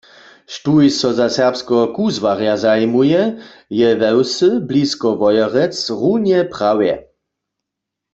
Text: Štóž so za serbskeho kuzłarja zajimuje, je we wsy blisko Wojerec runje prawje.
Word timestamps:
Štóž 0.53 0.85
so 0.99 1.09
za 1.19 1.27
serbskeho 1.37 1.85
kuzłarja 1.95 2.53
zajimuje, 2.65 3.21
je 3.79 3.89
we 4.01 4.09
wsy 4.23 4.49
blisko 4.69 5.07
Wojerec 5.21 5.75
runje 5.99 6.39
prawje. 6.53 6.93